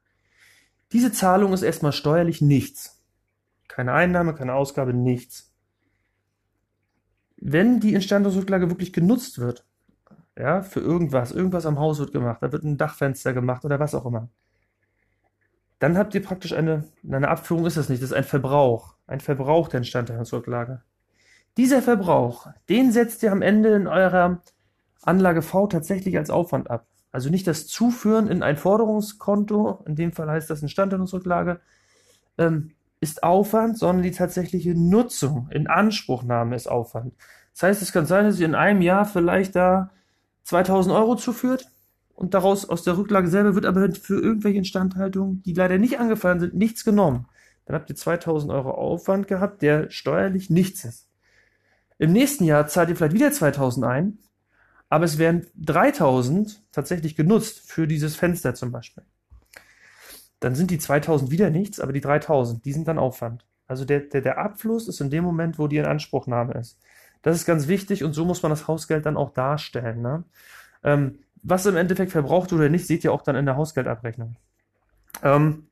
Diese 0.92 1.12
Zahlung 1.12 1.52
ist 1.52 1.62
erstmal 1.62 1.92
steuerlich 1.92 2.42
nichts. 2.42 3.02
Keine 3.68 3.94
Einnahme, 3.94 4.34
keine 4.34 4.54
Ausgabe, 4.54 4.92
nichts 4.92 5.52
wenn 7.44 7.80
die 7.80 7.94
Instandhaltungsrücklage 7.94 8.70
wirklich 8.70 8.92
genutzt 8.92 9.38
wird, 9.40 9.66
ja, 10.38 10.62
für 10.62 10.80
irgendwas, 10.80 11.32
irgendwas 11.32 11.66
am 11.66 11.78
Haus 11.78 11.98
wird 11.98 12.12
gemacht, 12.12 12.38
da 12.40 12.52
wird 12.52 12.62
ein 12.62 12.78
Dachfenster 12.78 13.32
gemacht 13.32 13.64
oder 13.64 13.80
was 13.80 13.94
auch 13.94 14.06
immer, 14.06 14.28
dann 15.80 15.98
habt 15.98 16.14
ihr 16.14 16.22
praktisch 16.22 16.52
eine, 16.52 16.84
eine 17.04 17.28
Abführung 17.28 17.66
ist 17.66 17.76
das 17.76 17.88
nicht, 17.88 18.00
das 18.00 18.10
ist 18.10 18.16
ein 18.16 18.24
Verbrauch, 18.24 18.94
ein 19.08 19.20
Verbrauch 19.20 19.68
der 19.68 19.78
Instandhaltungsrücklage. 19.78 20.82
Dieser 21.56 21.82
Verbrauch, 21.82 22.46
den 22.68 22.92
setzt 22.92 23.22
ihr 23.22 23.30
am 23.30 23.42
Ende 23.42 23.74
in 23.74 23.86
eurer 23.86 24.40
Anlage 25.02 25.42
V 25.42 25.66
tatsächlich 25.66 26.16
als 26.16 26.30
Aufwand 26.30 26.70
ab. 26.70 26.86
Also 27.10 27.28
nicht 27.28 27.46
das 27.46 27.66
Zuführen 27.66 28.26
in 28.28 28.42
ein 28.42 28.56
Forderungskonto, 28.56 29.84
in 29.86 29.94
dem 29.94 30.12
Fall 30.12 30.30
heißt 30.30 30.48
das 30.48 30.62
Instandhaltungsrücklage, 30.62 31.60
ähm, 32.38 32.70
ist 33.00 33.22
Aufwand, 33.22 33.78
sondern 33.78 34.02
die 34.02 34.12
tatsächliche 34.12 34.74
Nutzung, 34.74 35.48
in 35.50 35.66
Anspruchnahme 35.66 36.56
ist 36.56 36.68
Aufwand. 36.68 37.14
Das 37.52 37.64
heißt, 37.64 37.82
es 37.82 37.92
kann 37.92 38.06
sein, 38.06 38.24
dass 38.24 38.40
ihr 38.40 38.46
in 38.46 38.54
einem 38.54 38.80
Jahr 38.80 39.04
vielleicht 39.04 39.54
da 39.54 39.90
2000 40.44 40.94
Euro 40.94 41.16
zuführt 41.16 41.66
und 42.14 42.32
daraus 42.32 42.66
aus 42.68 42.82
der 42.82 42.96
Rücklage 42.96 43.28
selber 43.28 43.54
wird 43.54 43.66
aber 43.66 43.90
für 43.92 44.18
irgendwelche 44.20 44.58
Instandhaltungen, 44.58 45.42
die 45.42 45.52
leider 45.52 45.76
nicht 45.76 45.98
angefallen 46.00 46.40
sind, 46.40 46.54
nichts 46.54 46.84
genommen. 46.84 47.26
Dann 47.66 47.74
habt 47.74 47.90
ihr 47.90 47.96
2000 47.96 48.50
Euro 48.52 48.70
Aufwand 48.70 49.28
gehabt, 49.28 49.60
der 49.60 49.90
steuerlich 49.90 50.48
nichts 50.48 50.84
ist. 50.84 51.11
Im 52.02 52.12
nächsten 52.12 52.44
Jahr 52.44 52.66
zahlt 52.66 52.88
ihr 52.88 52.96
vielleicht 52.96 53.14
wieder 53.14 53.30
2000 53.30 53.86
ein, 53.86 54.18
aber 54.88 55.04
es 55.04 55.18
werden 55.18 55.46
3000 55.56 56.62
tatsächlich 56.72 57.16
genutzt 57.16 57.70
für 57.70 57.86
dieses 57.86 58.16
Fenster 58.16 58.54
zum 58.54 58.72
Beispiel 58.72 59.04
dann 60.42 60.56
sind 60.56 60.70
die 60.72 60.78
2000 60.78 61.30
wieder 61.30 61.50
nichts, 61.50 61.78
aber 61.78 61.92
die 61.92 62.00
3000, 62.00 62.64
die 62.64 62.72
sind 62.72 62.88
dann 62.88 62.98
Aufwand. 62.98 63.46
Also 63.68 63.84
der, 63.84 64.00
der, 64.00 64.20
der 64.20 64.38
Abfluss 64.38 64.88
ist 64.88 65.00
in 65.00 65.08
dem 65.08 65.22
Moment, 65.22 65.58
wo 65.58 65.68
die 65.68 65.76
in 65.76 65.86
Anspruchnahme 65.86 66.54
ist. 66.54 66.78
Das 67.22 67.36
ist 67.36 67.46
ganz 67.46 67.68
wichtig 67.68 68.02
und 68.02 68.12
so 68.12 68.24
muss 68.24 68.42
man 68.42 68.50
das 68.50 68.66
Hausgeld 68.66 69.06
dann 69.06 69.16
auch 69.16 69.30
darstellen. 69.30 70.02
Ne? 70.02 70.24
Ähm, 70.82 71.20
was 71.44 71.66
im 71.66 71.76
Endeffekt 71.76 72.10
verbraucht 72.10 72.52
oder 72.52 72.68
nicht, 72.68 72.88
seht 72.88 73.04
ihr 73.04 73.12
auch 73.12 73.22
dann 73.22 73.36
in 73.36 73.46
der 73.46 73.56
Hausgeldabrechnung. 73.56 74.36
Ähm, 75.22 75.68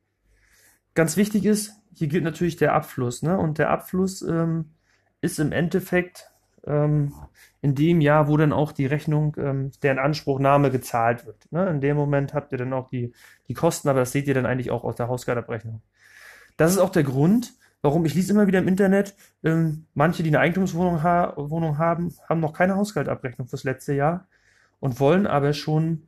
ganz 0.93 1.17
wichtig 1.17 1.45
ist, 1.45 1.73
hier 1.93 2.07
gilt 2.07 2.23
natürlich 2.23 2.55
der 2.55 2.73
Abfluss. 2.73 3.23
Ne? 3.23 3.37
Und 3.37 3.57
der 3.57 3.69
Abfluss 3.69 4.21
ähm, 4.21 4.71
ist 5.21 5.39
im 5.39 5.51
Endeffekt 5.51 6.31
ähm, 6.65 7.13
in 7.61 7.75
dem 7.75 8.01
Jahr, 8.01 8.27
wo 8.27 8.37
dann 8.37 8.53
auch 8.53 8.71
die 8.71 8.85
Rechnung 8.85 9.35
ähm, 9.37 9.71
der 9.83 9.93
Inanspruchnahme 9.93 10.71
gezahlt 10.71 11.25
wird. 11.25 11.51
Ne? 11.51 11.69
In 11.69 11.81
dem 11.81 11.95
Moment 11.95 12.33
habt 12.33 12.51
ihr 12.51 12.57
dann 12.57 12.73
auch 12.73 12.89
die, 12.89 13.13
die 13.47 13.53
Kosten, 13.53 13.87
aber 13.89 13.99
das 13.99 14.11
seht 14.11 14.27
ihr 14.27 14.33
dann 14.33 14.45
eigentlich 14.45 14.71
auch 14.71 14.83
aus 14.83 14.95
der 14.95 15.07
Hausgeldabrechnung. 15.07 15.81
Das 16.57 16.71
ist 16.71 16.79
auch 16.79 16.89
der 16.89 17.03
Grund, 17.03 17.53
warum 17.81 18.05
ich 18.05 18.13
lese 18.13 18.33
immer 18.33 18.47
wieder 18.47 18.59
im 18.59 18.67
Internet, 18.67 19.15
ähm, 19.43 19.85
manche, 19.93 20.23
die 20.23 20.29
eine 20.29 20.39
Eigentumswohnung 20.39 21.03
ha 21.03 21.33
Wohnung 21.37 21.77
haben, 21.77 22.13
haben 22.27 22.39
noch 22.39 22.53
keine 22.53 22.75
Hausgeldabrechnung 22.75 23.47
fürs 23.47 23.63
letzte 23.63 23.93
Jahr 23.93 24.27
und 24.79 24.99
wollen 24.99 25.27
aber 25.27 25.53
schon 25.53 26.03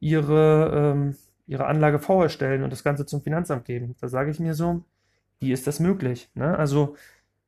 ihre, 0.00 0.94
ähm, 0.94 1.16
ihre 1.46 1.66
Anlage 1.66 1.98
V 1.98 2.22
erstellen 2.22 2.62
und 2.62 2.72
das 2.72 2.84
Ganze 2.84 3.06
zum 3.06 3.22
Finanzamt 3.22 3.64
geben. 3.64 3.96
Da 4.00 4.08
sage 4.08 4.30
ich 4.30 4.38
mir 4.38 4.54
so, 4.54 4.84
wie 5.40 5.52
ist 5.52 5.66
das 5.66 5.80
möglich? 5.80 6.30
Ne? 6.34 6.56
Also 6.56 6.96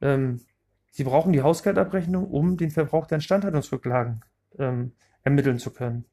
ähm, 0.00 0.40
Sie 0.90 1.04
brauchen 1.04 1.32
die 1.32 1.42
Hausgeldabrechnung, 1.42 2.26
um 2.26 2.56
den 2.56 2.70
Verbrauch 2.70 3.06
der 3.06 3.16
Instandhaltungsrücklagen 3.16 4.24
ähm, 4.58 4.92
ermitteln 5.22 5.58
zu 5.58 5.72
können. 5.72 6.04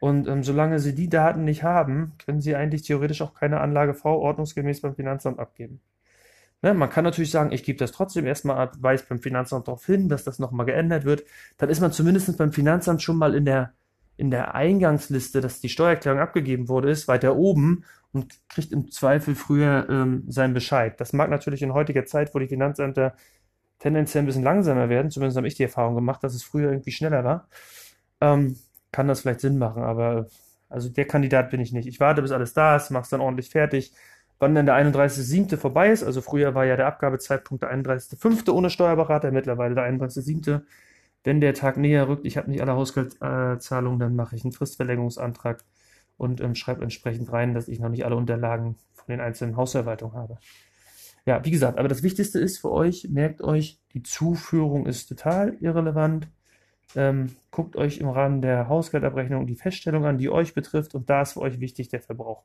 Und 0.00 0.26
ähm, 0.26 0.42
solange 0.42 0.80
Sie 0.80 0.94
die 0.94 1.08
Daten 1.08 1.44
nicht 1.44 1.62
haben, 1.62 2.14
können 2.24 2.40
Sie 2.40 2.56
eigentlich 2.56 2.82
theoretisch 2.82 3.22
auch 3.22 3.34
keine 3.34 3.60
Anlage 3.60 3.94
V 3.94 4.18
ordnungsgemäß 4.18 4.80
beim 4.80 4.96
Finanzamt 4.96 5.38
abgeben. 5.38 5.80
Ne, 6.62 6.74
man 6.74 6.90
kann 6.90 7.04
natürlich 7.04 7.32
sagen, 7.32 7.50
ich 7.52 7.64
gebe 7.64 7.78
das 7.78 7.90
trotzdem 7.90 8.24
erstmal 8.24 8.56
ab, 8.56 8.76
weise 8.80 9.04
beim 9.08 9.18
Finanzamt 9.18 9.66
darauf 9.66 9.84
hin, 9.84 10.08
dass 10.08 10.22
das 10.22 10.38
nochmal 10.38 10.66
geändert 10.66 11.04
wird. 11.04 11.24
Dann 11.58 11.70
ist 11.70 11.80
man 11.80 11.92
zumindest 11.92 12.36
beim 12.38 12.52
Finanzamt 12.52 13.02
schon 13.02 13.16
mal 13.16 13.34
in 13.34 13.44
der, 13.44 13.74
in 14.16 14.30
der 14.30 14.54
Eingangsliste, 14.54 15.40
dass 15.40 15.60
die 15.60 15.68
Steuererklärung 15.68 16.20
abgegeben 16.20 16.68
wurde, 16.68 16.90
ist, 16.90 17.08
weiter 17.08 17.36
oben 17.36 17.84
und 18.12 18.34
kriegt 18.48 18.72
im 18.72 18.90
Zweifel 18.90 19.34
früher 19.34 19.86
ähm, 19.88 20.24
seinen 20.28 20.54
Bescheid. 20.54 21.00
Das 21.00 21.12
mag 21.12 21.30
natürlich 21.30 21.62
in 21.62 21.74
heutiger 21.74 22.06
Zeit, 22.06 22.32
wo 22.34 22.38
die 22.38 22.48
Finanzämter 22.48 23.14
tendenziell 23.82 24.22
ein 24.22 24.26
bisschen 24.26 24.44
langsamer 24.44 24.88
werden. 24.88 25.10
Zumindest 25.10 25.36
habe 25.36 25.48
ich 25.48 25.56
die 25.56 25.64
Erfahrung 25.64 25.96
gemacht, 25.96 26.22
dass 26.22 26.34
es 26.34 26.44
früher 26.44 26.70
irgendwie 26.70 26.92
schneller 26.92 27.24
war. 27.24 27.48
Ähm, 28.20 28.56
kann 28.92 29.08
das 29.08 29.22
vielleicht 29.22 29.40
Sinn 29.40 29.58
machen, 29.58 29.82
aber 29.82 30.28
also 30.68 30.88
der 30.88 31.06
Kandidat 31.06 31.50
bin 31.50 31.60
ich 31.60 31.72
nicht. 31.72 31.88
Ich 31.88 31.98
warte, 31.98 32.22
bis 32.22 32.30
alles 32.30 32.54
da 32.54 32.76
ist, 32.76 32.90
mach's 32.90 33.08
dann 33.08 33.20
ordentlich 33.20 33.50
fertig. 33.50 33.92
Wann 34.38 34.54
dann 34.54 34.66
der 34.66 34.76
31.7. 34.76 35.56
vorbei 35.56 35.90
ist, 35.90 36.04
also 36.04 36.20
früher 36.20 36.54
war 36.54 36.64
ja 36.64 36.76
der 36.76 36.86
Abgabezeitpunkt 36.86 37.62
der 37.62 37.72
31.5. 37.74 38.50
ohne 38.52 38.70
Steuerberater, 38.70 39.32
mittlerweile 39.32 39.74
der 39.74 39.84
31.7. 39.84 40.62
Wenn 41.24 41.40
der 41.40 41.54
Tag 41.54 41.76
näher 41.76 42.08
rückt, 42.08 42.24
ich 42.24 42.36
habe 42.36 42.50
nicht 42.50 42.60
alle 42.60 42.72
Hausgeldzahlungen, 42.72 43.98
dann 43.98 44.16
mache 44.16 44.36
ich 44.36 44.44
einen 44.44 44.52
Fristverlängerungsantrag 44.52 45.64
und 46.18 46.40
ähm, 46.40 46.54
schreibe 46.54 46.82
entsprechend 46.82 47.32
rein, 47.32 47.54
dass 47.54 47.68
ich 47.68 47.80
noch 47.80 47.88
nicht 47.88 48.04
alle 48.04 48.16
Unterlagen 48.16 48.76
von 48.94 49.06
den 49.08 49.20
einzelnen 49.20 49.56
Hausverwaltungen 49.56 50.16
habe. 50.16 50.38
Ja, 51.24 51.44
wie 51.44 51.50
gesagt, 51.50 51.78
aber 51.78 51.88
das 51.88 52.02
Wichtigste 52.02 52.40
ist 52.40 52.58
für 52.58 52.72
euch, 52.72 53.08
merkt 53.10 53.42
euch, 53.42 53.78
die 53.94 54.02
Zuführung 54.02 54.86
ist 54.86 55.06
total 55.06 55.56
irrelevant. 55.60 56.28
Ähm, 56.96 57.36
guckt 57.50 57.76
euch 57.76 57.98
im 57.98 58.08
Rahmen 58.08 58.42
der 58.42 58.68
Hausgeldabrechnung 58.68 59.46
die 59.46 59.54
Feststellung 59.54 60.04
an, 60.04 60.18
die 60.18 60.28
euch 60.28 60.52
betrifft 60.54 60.94
und 60.94 61.08
da 61.08 61.22
ist 61.22 61.34
für 61.34 61.40
euch 61.40 61.60
wichtig 61.60 61.88
der 61.88 62.00
Verbrauch. 62.00 62.44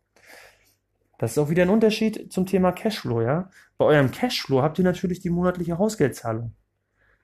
Das 1.18 1.32
ist 1.32 1.38
auch 1.40 1.50
wieder 1.50 1.64
ein 1.64 1.70
Unterschied 1.70 2.32
zum 2.32 2.46
Thema 2.46 2.72
Cashflow, 2.72 3.22
ja. 3.22 3.50
Bei 3.78 3.86
eurem 3.86 4.12
Cashflow 4.12 4.62
habt 4.62 4.78
ihr 4.78 4.86
natürlich 4.86 5.20
die 5.20 5.32
monatliche 5.32 5.80
Hausgeldzahlung. 5.80 6.54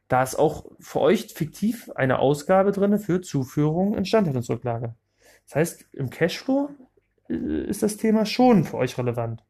Da 0.08 0.24
ist 0.24 0.36
auch 0.36 0.66
für 0.80 1.02
euch 1.02 1.34
fiktiv 1.34 1.90
eine 1.96 2.20
Ausgabe 2.20 2.72
drin 2.72 2.98
für 3.00 3.22
Zuführung 3.22 3.96
Instandhaltungsrücklage. 3.96 4.96
Das 5.46 5.56
heißt, 5.56 5.86
im 5.94 6.10
Cashflow 6.10 6.70
äh, 7.30 7.64
ist 7.66 7.84
das 7.84 7.98
Thema 7.98 8.26
schon 8.26 8.64
für 8.64 8.78
euch 8.78 8.98
relevant. 8.98 9.44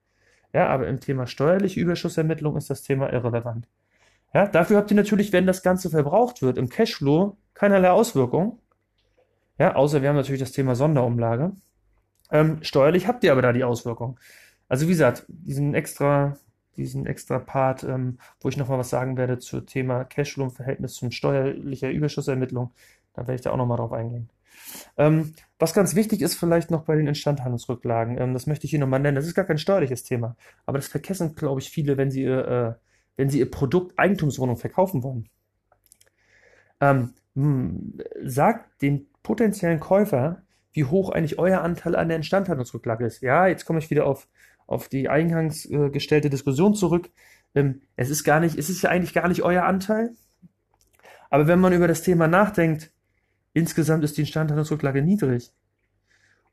Ja, 0.53 0.67
aber 0.67 0.87
im 0.87 0.99
Thema 0.99 1.27
steuerliche 1.27 1.79
Überschussermittlung 1.79 2.55
ist 2.57 2.69
das 2.69 2.83
Thema 2.83 3.11
irrelevant. 3.11 3.67
Ja, 4.33 4.47
dafür 4.47 4.77
habt 4.77 4.91
ihr 4.91 4.97
natürlich, 4.97 5.33
wenn 5.33 5.47
das 5.47 5.63
Ganze 5.63 5.89
verbraucht 5.89 6.41
wird, 6.41 6.57
im 6.57 6.69
Cashflow 6.69 7.37
keinerlei 7.53 7.91
Auswirkung. 7.91 8.59
Ja, 9.59 9.75
außer 9.75 10.01
wir 10.01 10.09
haben 10.09 10.15
natürlich 10.15 10.41
das 10.41 10.51
Thema 10.51 10.75
Sonderumlage. 10.75 11.51
Ähm, 12.31 12.57
steuerlich 12.63 13.07
habt 13.07 13.23
ihr 13.23 13.31
aber 13.31 13.41
da 13.41 13.53
die 13.53 13.63
Auswirkung. 13.63 14.19
Also 14.67 14.87
wie 14.87 14.91
gesagt, 14.91 15.25
diesen 15.27 15.75
extra, 15.75 16.37
diesen 16.77 17.05
extra 17.05 17.37
Part, 17.37 17.83
ähm, 17.83 18.17
wo 18.41 18.49
ich 18.49 18.57
nochmal 18.57 18.79
was 18.79 18.89
sagen 18.89 19.17
werde 19.17 19.37
zu 19.37 19.61
Thema 19.61 20.03
Cashflow 20.03 20.45
im 20.45 20.51
Verhältnis 20.51 20.95
zum 20.95 21.11
steuerlicher 21.11 21.91
Überschussermittlung, 21.91 22.71
da 23.13 23.21
werde 23.21 23.35
ich 23.35 23.41
da 23.41 23.51
auch 23.51 23.57
nochmal 23.57 23.77
drauf 23.77 23.93
eingehen. 23.93 24.29
Ähm, 24.97 25.33
was 25.63 25.73
ganz 25.73 25.95
wichtig 25.95 26.21
ist 26.21 26.35
vielleicht 26.35 26.71
noch 26.71 26.83
bei 26.83 26.95
den 26.95 27.07
Instandhaltungsrücklagen, 27.07 28.17
ähm, 28.19 28.33
das 28.33 28.47
möchte 28.47 28.65
ich 28.65 28.71
hier 28.71 28.79
nochmal 28.79 28.99
nennen, 28.99 29.15
das 29.15 29.25
ist 29.25 29.33
gar 29.33 29.45
kein 29.45 29.57
steuerliches 29.57 30.03
Thema, 30.03 30.35
aber 30.65 30.77
das 30.77 30.87
vergessen, 30.87 31.35
glaube 31.35 31.61
ich, 31.61 31.69
viele, 31.69 31.97
wenn 31.97 32.11
sie 32.11 32.23
ihr, 32.23 32.47
äh, 32.47 32.73
wenn 33.15 33.29
sie 33.29 33.39
ihr 33.39 33.49
Produkt 33.49 33.97
Eigentumswohnung 33.97 34.57
verkaufen 34.57 35.03
wollen. 35.03 35.29
Ähm, 36.81 37.13
hm, 37.35 37.97
sagt 38.23 38.81
den 38.81 39.07
potenziellen 39.23 39.79
Käufer, 39.79 40.43
wie 40.73 40.83
hoch 40.83 41.11
eigentlich 41.11 41.39
euer 41.39 41.61
Anteil 41.61 41.95
an 41.95 42.09
der 42.09 42.17
Instandhaltungsrücklage 42.17 43.05
ist. 43.05 43.21
Ja, 43.21 43.47
jetzt 43.47 43.65
komme 43.65 43.79
ich 43.79 43.89
wieder 43.89 44.05
auf, 44.05 44.27
auf 44.67 44.89
die 44.89 45.07
eingangs 45.07 45.65
äh, 45.69 45.89
gestellte 45.89 46.29
Diskussion 46.29 46.75
zurück. 46.75 47.09
Ähm, 47.55 47.81
es 47.95 48.09
ist 48.09 48.23
gar 48.23 48.39
nicht, 48.39 48.57
es 48.57 48.69
ist 48.69 48.81
ja 48.81 48.89
eigentlich 48.89 49.13
gar 49.13 49.29
nicht 49.29 49.43
euer 49.43 49.63
Anteil. 49.63 50.11
Aber 51.29 51.47
wenn 51.47 51.59
man 51.59 51.73
über 51.73 51.87
das 51.87 52.01
Thema 52.01 52.27
nachdenkt, 52.27 52.91
Insgesamt 53.53 54.03
ist 54.03 54.17
die 54.17 54.21
Instandhaltungsrücklage 54.21 55.01
niedrig. 55.01 55.51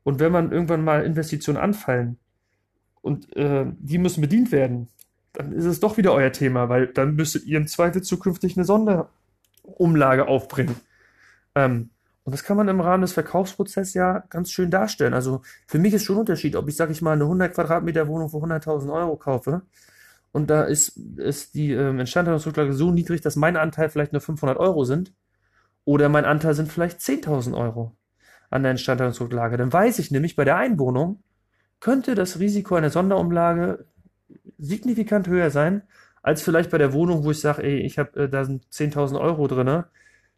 Und 0.03 0.19
wenn 0.19 0.31
man 0.31 0.51
irgendwann 0.51 0.83
mal 0.83 1.03
Investitionen 1.03 1.57
anfallen 1.57 2.17
und 3.01 3.35
äh, 3.35 3.65
die 3.79 3.97
müssen 3.97 4.21
bedient 4.21 4.51
werden, 4.51 4.87
dann 5.33 5.51
ist 5.51 5.65
es 5.65 5.79
doch 5.79 5.97
wieder 5.97 6.13
euer 6.13 6.31
Thema, 6.31 6.69
weil 6.69 6.87
dann 6.87 7.15
müsstet 7.15 7.45
ihr 7.45 7.57
im 7.57 7.67
Zweifel 7.67 8.01
zukünftig 8.01 8.57
eine 8.57 8.65
Sonderumlage 8.65 10.27
aufbringen. 10.27 10.75
Ähm, 11.55 11.89
und 12.23 12.33
das 12.33 12.43
kann 12.43 12.57
man 12.57 12.67
im 12.67 12.81
Rahmen 12.81 13.01
des 13.01 13.13
Verkaufsprozesses 13.13 13.93
ja 13.93 14.19
ganz 14.29 14.51
schön 14.51 14.69
darstellen. 14.69 15.13
Also 15.13 15.41
für 15.67 15.79
mich 15.79 15.93
ist 15.93 16.05
schon 16.05 16.17
ein 16.17 16.21
Unterschied, 16.21 16.55
ob 16.55 16.67
ich, 16.67 16.75
sage 16.75 16.91
ich 16.91 17.01
mal, 17.01 17.13
eine 17.13 17.23
100 17.23 17.53
Quadratmeter 17.53 18.07
Wohnung 18.07 18.29
für 18.29 18.37
100.000 18.37 18.93
Euro 18.93 19.15
kaufe 19.17 19.63
und 20.31 20.49
da 20.49 20.63
ist, 20.63 20.97
ist 21.17 21.55
die 21.55 21.71
ähm, 21.71 21.99
Instandhaltungsrücklage 21.99 22.73
so 22.73 22.91
niedrig, 22.91 23.21
dass 23.21 23.35
mein 23.35 23.57
Anteil 23.57 23.89
vielleicht 23.89 24.13
nur 24.13 24.21
500 24.21 24.57
Euro 24.57 24.85
sind 24.85 25.13
oder 25.85 26.09
mein 26.09 26.25
Anteil 26.25 26.53
sind 26.53 26.71
vielleicht 26.71 26.99
10.000 26.99 27.55
Euro 27.57 27.95
an 28.49 28.63
der 28.63 28.73
Instandhaltungsrücklage. 28.73 29.57
Dann 29.57 29.73
weiß 29.73 29.99
ich 29.99 30.11
nämlich, 30.11 30.35
bei 30.35 30.45
der 30.45 30.57
Einwohnung 30.57 31.23
könnte 31.79 32.15
das 32.15 32.39
Risiko 32.39 32.75
einer 32.75 32.89
Sonderumlage 32.89 33.85
signifikant 34.57 35.27
höher 35.27 35.49
sein, 35.49 35.83
als 36.21 36.43
vielleicht 36.43 36.69
bei 36.69 36.77
der 36.77 36.93
Wohnung, 36.93 37.23
wo 37.23 37.31
ich 37.31 37.39
sage, 37.39 37.63
ey, 37.63 37.79
ich 37.79 37.97
habe, 37.97 38.23
äh, 38.23 38.29
da 38.29 38.45
sind 38.45 38.65
10.000 38.71 39.19
Euro 39.19 39.47
drinne. 39.47 39.87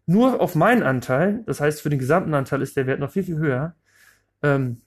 Nur 0.06 0.42
auf 0.42 0.56
meinen 0.56 0.84
Anteil, 0.84 1.44
das 1.46 1.62
heißt 1.62 1.82
für 1.82 1.90
den 1.90 2.00
gesamten 2.00 2.34
Anteil 2.34 2.62
ist 2.62 2.78
der 2.78 2.88
Wert 2.88 3.00
noch 3.00 3.12
viel, 3.12 3.24
viel 3.24 3.38
höher. 3.38 3.76
Ähm, 4.42 4.82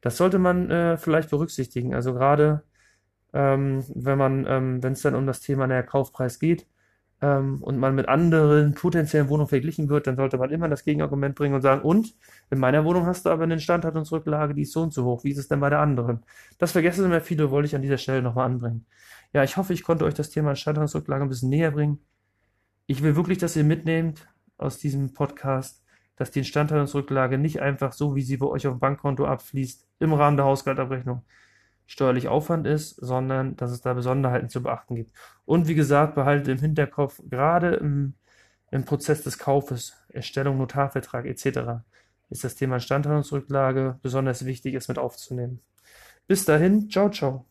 das 0.00 0.16
sollte 0.16 0.38
man 0.38 0.70
äh, 0.70 0.96
vielleicht 0.98 1.30
berücksichtigen. 1.30 1.94
Also 1.94 2.12
gerade 2.14 2.62
ähm, 3.32 3.84
wenn 3.94 4.18
man, 4.18 4.46
ähm, 4.48 4.82
wenn 4.82 4.92
es 4.92 5.02
dann 5.02 5.14
um 5.14 5.26
das 5.26 5.40
Thema 5.40 5.66
der 5.66 5.82
Kaufpreis 5.82 6.38
geht 6.38 6.66
ähm, 7.22 7.62
und 7.62 7.78
man 7.78 7.94
mit 7.94 8.08
anderen 8.08 8.74
potenziellen 8.74 9.28
Wohnungen 9.28 9.48
verglichen 9.48 9.88
wird, 9.88 10.06
dann 10.08 10.16
sollte 10.16 10.36
man 10.38 10.50
immer 10.50 10.68
das 10.68 10.84
Gegenargument 10.84 11.36
bringen 11.36 11.54
und 11.54 11.62
sagen, 11.62 11.82
und 11.82 12.14
in 12.50 12.58
meiner 12.58 12.84
Wohnung 12.84 13.06
hast 13.06 13.24
du 13.24 13.30
aber 13.30 13.44
eine 13.44 13.54
Instandhaltungsrücklage, 13.54 14.54
die 14.54 14.62
ist 14.62 14.72
so 14.72 14.82
und 14.82 14.92
so 14.92 15.04
hoch. 15.04 15.24
Wie 15.24 15.30
ist 15.30 15.38
es 15.38 15.48
denn 15.48 15.60
bei 15.60 15.70
der 15.70 15.78
anderen? 15.78 16.24
Das 16.58 16.72
vergessen 16.72 17.04
immer 17.04 17.20
viele, 17.20 17.50
wollte 17.50 17.66
ich 17.66 17.76
an 17.76 17.82
dieser 17.82 17.96
Stelle 17.96 18.22
nochmal 18.22 18.46
anbringen. 18.46 18.86
Ja, 19.32 19.44
ich 19.44 19.56
hoffe, 19.56 19.72
ich 19.72 19.84
konnte 19.84 20.04
euch 20.04 20.14
das 20.14 20.30
Thema 20.30 20.50
Instandhaltungsrücklage 20.50 21.22
ein 21.22 21.28
bisschen 21.28 21.48
näher 21.48 21.70
bringen. 21.70 22.00
Ich 22.86 23.02
will 23.02 23.16
wirklich, 23.16 23.38
dass 23.38 23.56
ihr 23.56 23.64
mitnehmt 23.64 24.28
aus 24.58 24.78
diesem 24.78 25.14
Podcast, 25.14 25.82
dass 26.16 26.32
die 26.32 26.40
Instandhaltungsrücklage 26.40 27.38
nicht 27.38 27.62
einfach 27.62 27.92
so, 27.92 28.16
wie 28.16 28.22
sie 28.22 28.36
bei 28.36 28.46
euch 28.46 28.66
auf 28.66 28.74
dem 28.74 28.80
Bankkonto 28.80 29.24
abfließt, 29.24 29.86
im 30.00 30.12
Rahmen 30.12 30.36
der 30.36 30.46
Haushaltsabrechnung 30.46 31.22
steuerlich 31.86 32.28
Aufwand 32.28 32.66
ist, 32.66 32.96
sondern 32.96 33.56
dass 33.56 33.70
es 33.70 33.80
da 33.80 33.92
Besonderheiten 33.94 34.48
zu 34.48 34.62
beachten 34.62 34.94
gibt. 34.94 35.12
Und 35.44 35.68
wie 35.68 35.74
gesagt, 35.74 36.14
behaltet 36.14 36.48
im 36.48 36.58
Hinterkopf, 36.58 37.20
gerade 37.28 37.74
im, 37.74 38.14
im 38.70 38.84
Prozess 38.84 39.22
des 39.22 39.38
Kaufes, 39.38 39.94
Erstellung, 40.08 40.58
Notarvertrag 40.58 41.26
etc., 41.26 41.82
ist 42.30 42.44
das 42.44 42.54
Thema 42.54 42.76
Instandhaltungsrücklage 42.76 43.98
besonders 44.02 44.46
wichtig, 44.46 44.74
es 44.74 44.88
mit 44.88 44.98
aufzunehmen. 44.98 45.60
Bis 46.26 46.46
dahin, 46.46 46.88
ciao, 46.88 47.10
ciao. 47.10 47.44